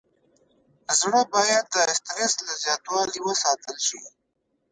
زړه 0.99 1.21
باید 1.33 1.65
د 1.73 1.75
استرس 1.93 2.33
له 2.45 2.53
زیاتوالي 2.63 3.19
وساتل 3.23 3.77
شي. 3.87 4.01